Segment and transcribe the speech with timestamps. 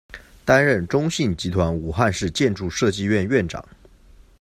[0.43, 3.63] 担任中信集团武汉市建筑设计院院长。